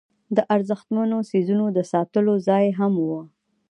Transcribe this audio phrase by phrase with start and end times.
[0.35, 3.09] د ارزښتمنو څیزونو د ساتلو ځای هم و.